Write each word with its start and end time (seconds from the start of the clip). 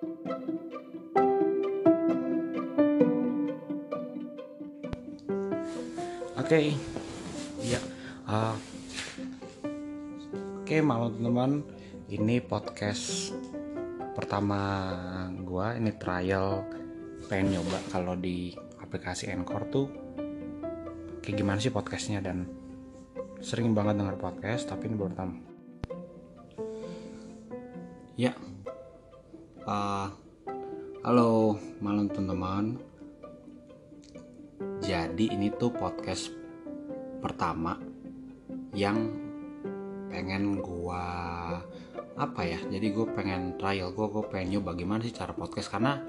Oke, 0.00 0.16
okay. 6.40 6.72
ya. 7.60 7.76
Uh, 8.24 8.56
Oke, 10.64 10.64
okay, 10.64 10.80
malam 10.80 11.12
teman-teman. 11.20 11.60
Ini 12.08 12.40
podcast 12.48 13.36
pertama 14.16 14.56
gua. 15.44 15.76
Ini 15.76 15.92
trial 16.00 16.64
pengen 17.28 17.60
nyoba 17.60 17.84
kalau 17.92 18.16
di 18.16 18.56
aplikasi 18.80 19.28
Anchor 19.28 19.68
tuh 19.68 19.92
kayak 21.20 21.36
gimana 21.36 21.60
sih 21.60 21.68
podcastnya 21.68 22.24
dan 22.24 22.48
sering 23.44 23.76
banget 23.76 24.00
denger 24.00 24.16
podcast 24.16 24.64
tapi 24.64 24.88
ini 24.88 24.96
baru 24.96 25.12
pertama. 25.12 25.36
Ya. 28.16 28.32
Uh, 29.60 30.08
halo 31.04 31.60
malam 31.84 32.08
teman-teman. 32.08 32.80
Jadi 34.80 35.36
ini 35.36 35.52
tuh 35.52 35.68
podcast 35.68 36.32
pertama 37.20 37.76
yang 38.72 39.12
pengen 40.08 40.64
gua 40.64 41.04
apa 42.16 42.40
ya 42.40 42.56
jadi 42.72 42.88
gue 42.88 43.06
pengen 43.12 43.60
trial 43.60 43.92
gue 43.92 44.06
gue 44.08 44.24
pengen 44.32 44.56
nyoba 44.56 44.72
gimana 44.72 45.04
sih 45.04 45.12
cara 45.12 45.36
podcast. 45.36 45.68
Karena 45.68 46.00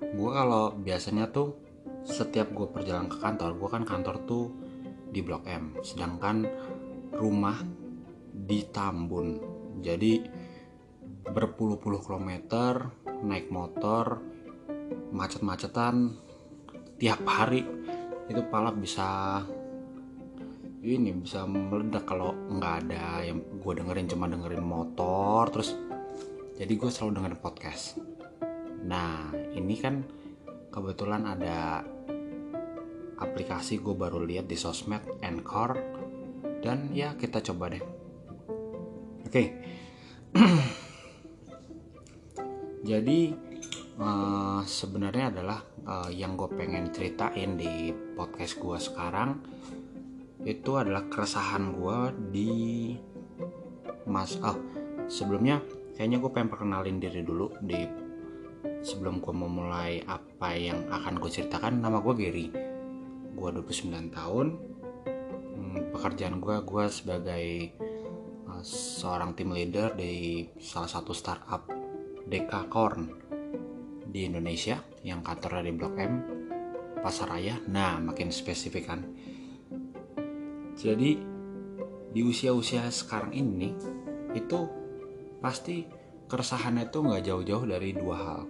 gue 0.00 0.30
kalau 0.32 0.72
biasanya 0.72 1.28
tuh 1.28 1.60
setiap 2.08 2.56
gue 2.56 2.72
perjalanan 2.72 3.12
ke 3.12 3.20
kantor 3.20 3.52
gue 3.52 3.68
kan 3.68 3.84
kantor 3.84 4.16
tuh 4.24 4.48
di 5.12 5.20
blok 5.20 5.44
M. 5.44 5.76
Sedangkan 5.84 6.48
rumah 7.12 7.60
di 8.32 8.64
Tambun. 8.64 9.36
Jadi 9.84 10.37
berpuluh-puluh 11.32 12.00
kilometer 12.00 12.88
naik 13.24 13.52
motor 13.52 14.22
macet-macetan 15.12 16.16
tiap 16.98 17.22
hari 17.24 17.64
itu 18.28 18.42
pala 18.50 18.74
bisa 18.74 19.40
ini 20.84 21.10
bisa 21.10 21.42
meledak 21.48 22.06
kalau 22.06 22.32
nggak 22.32 22.74
ada 22.86 23.24
yang 23.26 23.42
gue 23.58 23.72
dengerin 23.74 24.06
cuma 24.06 24.30
dengerin 24.30 24.62
motor 24.62 25.50
terus 25.50 25.74
jadi 26.54 26.70
gue 26.70 26.90
selalu 26.90 27.18
dengerin 27.18 27.40
podcast 27.42 27.98
nah 28.86 29.34
ini 29.52 29.74
kan 29.78 30.06
kebetulan 30.70 31.26
ada 31.26 31.82
aplikasi 33.18 33.82
gue 33.82 33.94
baru 33.98 34.22
lihat 34.22 34.46
di 34.46 34.54
sosmed 34.54 35.02
Anchor 35.22 35.74
dan 36.62 36.94
ya 36.94 37.18
kita 37.18 37.42
coba 37.42 37.74
deh 37.74 37.82
oke 39.26 39.30
okay. 39.30 39.46
jadi 42.88 43.36
uh, 44.00 44.64
sebenarnya 44.64 45.28
adalah 45.28 45.60
uh, 45.84 46.08
yang 46.08 46.40
gue 46.40 46.48
pengen 46.56 46.88
ceritain 46.88 47.60
di 47.60 47.92
podcast 48.16 48.56
gue 48.56 48.78
sekarang 48.80 49.36
itu 50.48 50.70
adalah 50.80 51.04
keresahan 51.12 51.76
gue 51.76 51.98
di 52.32 52.52
mas 54.08 54.40
oh 54.40 54.56
sebelumnya 55.12 55.60
kayaknya 56.00 56.16
gue 56.16 56.30
pengen 56.32 56.48
perkenalin 56.48 56.96
diri 56.96 57.20
dulu 57.20 57.52
di 57.60 57.84
sebelum 58.80 59.20
gue 59.20 59.34
mau 59.36 59.52
mulai 59.52 60.00
apa 60.08 60.56
yang 60.56 60.88
akan 60.88 61.20
gue 61.20 61.28
ceritakan 61.28 61.82
nama 61.82 62.00
gue 62.00 62.14
Gary. 62.16 62.46
Gue 63.38 63.50
29 63.54 64.10
tahun 64.10 64.46
hmm, 65.54 65.94
pekerjaan 65.94 66.42
gue 66.42 66.56
gue 66.62 66.84
sebagai 66.90 67.46
seorang 68.66 69.38
tim 69.38 69.54
leader 69.54 69.94
di 69.94 70.42
salah 70.58 70.90
satu 70.90 71.14
startup 71.14 71.77
Dekakorn 72.28 73.08
di 74.08 74.28
Indonesia 74.28 74.84
yang 75.04 75.24
kantornya 75.24 75.64
di 75.64 75.72
Blok 75.72 75.94
M 75.96 76.14
Pasaraya 77.00 77.56
nah 77.68 77.96
makin 77.98 78.28
spesifik 78.28 78.84
kan 78.84 79.00
jadi 80.78 81.18
di 82.08 82.20
usia-usia 82.24 82.86
sekarang 82.88 83.34
ini 83.34 83.74
itu 84.32 84.60
pasti 85.42 85.84
keresahannya 86.30 86.86
itu 86.86 86.98
nggak 87.02 87.24
jauh-jauh 87.24 87.64
dari 87.66 87.90
dua 87.96 88.16
hal. 88.16 88.40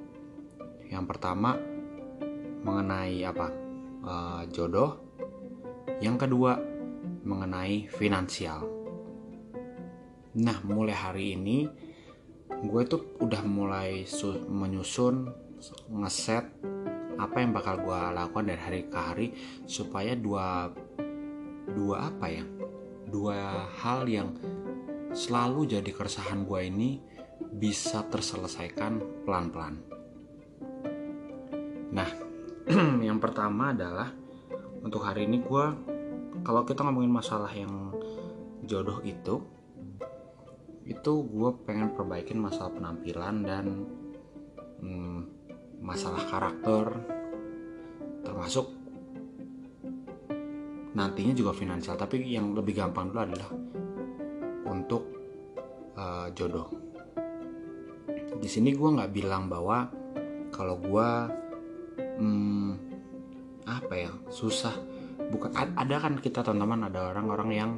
Yang 0.93 1.05
pertama 1.09 1.57
mengenai 2.63 3.25
apa 3.25 3.49
uh, 4.05 4.43
jodoh, 4.53 5.01
yang 6.05 6.21
kedua 6.21 6.61
mengenai 7.25 7.89
finansial. 7.89 8.67
Nah 10.39 10.59
mulai 10.69 10.95
hari 10.95 11.33
ini 11.33 11.65
gue 12.59 12.83
tuh 12.91 13.15
udah 13.23 13.43
mulai 13.47 14.03
menyusun 14.51 15.31
ngeset 15.95 16.45
apa 17.19 17.37
yang 17.39 17.55
bakal 17.55 17.79
gue 17.83 18.01
lakukan 18.15 18.47
dari 18.47 18.61
hari 18.63 18.81
ke 18.87 18.99
hari 18.99 19.27
supaya 19.67 20.15
dua 20.15 20.71
dua 21.71 22.11
apa 22.11 22.27
ya 22.31 22.45
dua 23.07 23.67
hal 23.79 24.07
yang 24.11 24.35
selalu 25.15 25.71
jadi 25.71 25.91
keresahan 25.91 26.47
gue 26.47 26.61
ini 26.67 26.91
bisa 27.39 28.05
terselesaikan 28.07 29.25
pelan-pelan. 29.25 29.75
Nah 31.95 32.11
yang 33.09 33.19
pertama 33.23 33.73
adalah 33.73 34.13
untuk 34.85 35.03
hari 35.07 35.27
ini 35.27 35.41
gue 35.43 35.67
kalau 36.45 36.63
kita 36.63 36.87
ngomongin 36.87 37.11
masalah 37.11 37.51
yang 37.51 37.95
jodoh 38.63 39.01
itu 39.03 39.43
itu 40.89 41.13
gue 41.29 41.51
pengen 41.69 41.93
perbaikin 41.93 42.41
masalah 42.41 42.73
penampilan 42.73 43.45
dan 43.45 43.67
hmm, 44.81 45.21
masalah 45.85 46.25
karakter. 46.33 46.97
Termasuk 48.25 48.67
nantinya 50.97 51.35
juga 51.37 51.53
finansial 51.53 52.01
tapi 52.01 52.25
yang 52.25 52.57
lebih 52.57 52.81
gampang 52.81 53.13
dulu 53.13 53.21
adalah 53.21 53.51
untuk 54.65 55.03
uh, 55.95 56.33
jodoh. 56.33 56.73
Di 58.41 58.49
sini 58.49 58.73
gue 58.73 58.89
nggak 58.89 59.13
bilang 59.13 59.53
bahwa 59.53 59.93
kalau 60.49 60.81
gue 60.81 61.09
hmm, 62.17 62.71
apa 63.69 63.95
ya 63.95 64.13
susah. 64.33 64.73
Bukan 65.29 65.53
ada 65.53 65.97
kan 66.01 66.17
kita 66.17 66.41
teman-teman 66.41 66.89
ada 66.89 67.13
orang-orang 67.13 67.51
yang 67.53 67.73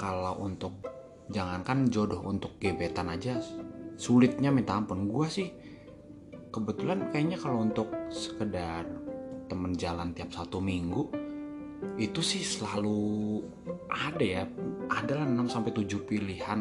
kalau 0.00 0.40
untuk 0.40 0.89
jangankan 1.30 1.86
jodoh 1.88 2.20
untuk 2.26 2.58
gebetan 2.58 3.08
aja 3.10 3.38
sulitnya 4.00 4.50
minta 4.50 4.74
ampun. 4.74 5.06
Gue 5.06 5.28
sih 5.30 5.48
kebetulan 6.50 7.12
kayaknya 7.14 7.38
kalau 7.38 7.62
untuk 7.62 7.92
sekedar 8.10 8.88
temen 9.46 9.74
jalan 9.74 10.14
tiap 10.14 10.30
satu 10.34 10.58
minggu 10.58 11.10
itu 11.96 12.20
sih 12.20 12.42
selalu 12.42 13.40
ada 13.88 14.24
ya. 14.24 14.42
Adalah 14.90 15.24
6 15.28 15.46
sampai 15.52 15.70
7 15.70 16.08
pilihan. 16.08 16.60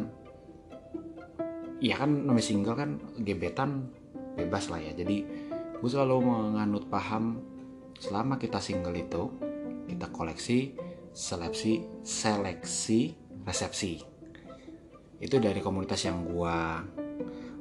Ya 1.79 1.95
kan 1.95 2.27
namanya 2.27 2.43
single 2.43 2.75
kan 2.75 2.99
gebetan 3.23 3.87
bebas 4.35 4.67
lah 4.67 4.83
ya. 4.83 4.91
Jadi 4.93 5.23
gue 5.79 5.89
selalu 5.89 6.27
menganut 6.27 6.91
paham 6.91 7.39
selama 7.99 8.35
kita 8.35 8.59
single 8.59 8.95
itu 8.95 9.31
kita 9.87 10.07
koleksi 10.11 10.75
seleksi 11.15 12.03
seleksi 12.05 13.17
resepsi 13.43 14.18
itu 15.19 15.35
dari 15.37 15.59
komunitas 15.59 15.99
yang 16.07 16.23
gue 16.23 16.57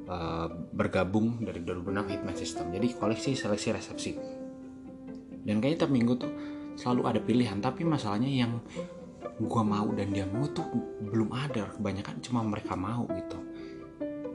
uh, 0.09 0.49
bergabung 0.73 1.43
dari 1.43 1.63
2006 1.63 2.13
Hitman 2.15 2.37
System. 2.39 2.67
Jadi 2.71 2.87
koleksi 2.95 3.35
seleksi 3.35 3.69
resepsi. 3.75 4.13
Dan 5.43 5.59
kayaknya 5.59 5.87
tiap 5.87 5.93
minggu 5.93 6.13
tuh 6.19 6.33
selalu 6.79 7.03
ada 7.11 7.21
pilihan. 7.23 7.59
Tapi 7.59 7.83
masalahnya 7.83 8.31
yang 8.31 8.63
gue 9.39 9.63
mau 9.67 9.91
dan 9.95 10.15
dia 10.15 10.27
mau 10.27 10.47
tuh 10.51 10.67
belum 11.03 11.35
ada. 11.35 11.75
Kebanyakan 11.75 12.23
cuma 12.23 12.47
mereka 12.47 12.79
mau 12.79 13.07
gitu. 13.11 13.39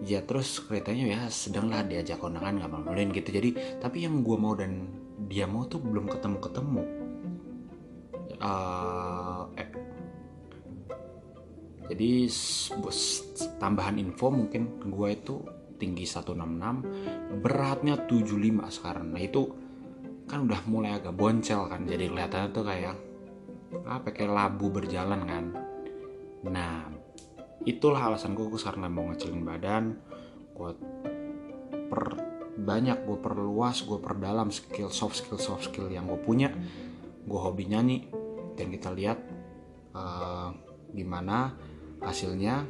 Ya 0.04 0.20
terus 0.20 0.60
ceritanya 0.60 1.06
ya 1.16 1.22
sedanglah 1.32 1.88
diajak 1.88 2.20
kondangan 2.20 2.60
nggak 2.60 2.72
mau 2.72 2.92
gitu. 2.92 3.30
Jadi 3.32 3.80
tapi 3.80 4.04
yang 4.04 4.20
gue 4.20 4.36
mau 4.36 4.52
dan 4.52 4.92
dia 5.32 5.48
mau 5.48 5.64
tuh 5.64 5.80
belum 5.80 6.12
ketemu 6.12 6.38
ketemu 6.44 6.84
uh, 8.44 9.13
jadi 11.92 12.32
tambahan 13.60 14.00
info 14.00 14.32
mungkin 14.32 14.80
gue 14.88 15.10
itu 15.12 15.36
tinggi 15.76 16.08
166 16.08 17.44
beratnya 17.44 18.00
75 18.08 18.72
sekarang. 18.72 19.12
Nah 19.12 19.22
itu 19.22 19.42
kan 20.24 20.48
udah 20.48 20.64
mulai 20.72 20.96
agak 20.96 21.12
boncel 21.12 21.68
kan 21.68 21.84
jadi 21.84 22.08
kelihatannya 22.08 22.50
tuh 22.56 22.64
kayak 22.64 22.96
apa 23.84 24.08
kayak 24.16 24.32
labu 24.32 24.72
berjalan 24.72 25.22
kan. 25.28 25.46
Nah 26.48 26.88
itulah 27.68 28.12
alasan 28.12 28.32
gue, 28.32 28.48
sekarang 28.56 28.88
mau 28.88 29.12
ngecilin 29.12 29.44
badan. 29.44 30.00
Gue 30.56 30.72
per 31.92 32.04
banyak 32.54 33.04
gue 33.04 33.18
perluas 33.18 33.82
gue 33.84 33.98
perdalam 33.98 34.54
skill 34.54 34.94
soft 34.94 35.20
skill 35.20 35.42
soft 35.42 35.68
skill 35.68 35.92
yang 35.92 36.08
gue 36.08 36.22
punya. 36.24 36.48
Gue 37.28 37.40
hobi 37.40 37.68
nyanyi 37.68 38.08
dan 38.56 38.72
kita 38.72 38.94
lihat 38.94 39.20
uh, 39.98 40.54
gimana 40.94 41.52
hasilnya 42.04 42.68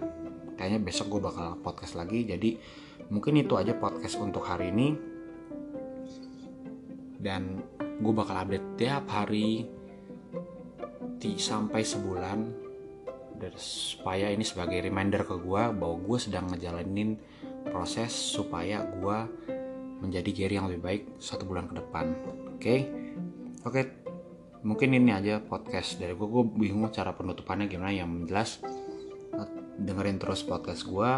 kayaknya 0.55 0.79
besok 0.79 1.17
gue 1.17 1.21
bakal 1.25 1.57
podcast 1.59 1.97
lagi 1.97 2.23
jadi 2.23 2.55
mungkin 3.09 3.41
itu 3.41 3.53
aja 3.57 3.75
podcast 3.75 4.17
untuk 4.21 4.45
hari 4.45 4.71
ini. 4.71 4.87
Dan 7.23 7.63
gue 8.03 8.13
bakal 8.13 8.35
update 8.43 8.67
tiap 8.75 9.07
hari 9.07 9.63
di, 11.23 11.39
sampai 11.39 11.81
sebulan 11.87 12.39
dan 13.39 13.53
supaya 13.55 14.27
ini 14.27 14.43
sebagai 14.43 14.83
reminder 14.83 15.23
ke 15.23 15.39
gue 15.39 15.63
bahwa 15.71 15.95
gue 16.03 16.17
sedang 16.19 16.51
ngejalanin 16.51 17.15
proses 17.63 18.11
supaya 18.11 18.83
gue 18.83 19.17
menjadi 20.03 20.29
Gary 20.35 20.59
yang 20.59 20.67
lebih 20.67 20.83
baik 20.83 21.03
satu 21.15 21.47
bulan 21.47 21.71
ke 21.71 21.79
depan. 21.79 22.05
Oke? 22.11 22.59
Okay? 22.59 22.79
oke 23.63 23.71
okay, 23.71 23.85
mungkin 24.67 24.91
ini 24.91 25.15
aja 25.15 25.39
podcast 25.39 25.95
dari 25.95 26.11
gue 26.11 26.27
gue 26.27 26.43
bingung 26.59 26.91
cara 26.91 27.15
penutupannya 27.15 27.71
gimana 27.71 27.95
yang 27.95 28.27
jelas 28.27 28.59
dengerin 29.83 30.17
terus 30.17 30.47
podcast 30.47 30.87
gue 30.87 31.11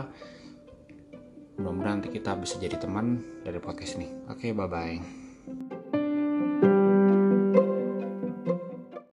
mudah-mudahan 1.55 2.03
nanti 2.03 2.11
kita 2.11 2.35
bisa 2.35 2.59
jadi 2.59 2.75
teman 2.75 3.23
dari 3.47 3.63
podcast 3.63 3.95
ini. 3.95 4.11
Oke 4.27 4.51
okay, 4.51 4.51
bye 4.51 4.67
bye 4.67 5.74